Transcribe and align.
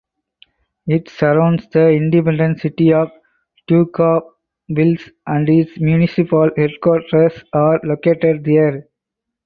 It 0.87 1.09
surrounds 1.11 1.69
the 1.69 1.89
independent 1.89 2.61
city 2.61 2.91
of 2.91 3.11
Daugavpils 3.69 5.11
and 5.27 5.47
its 5.47 5.77
municipal 5.79 6.49
headquarters 6.57 7.43
are 7.53 7.79
located 7.83 8.43
there. 8.43 8.87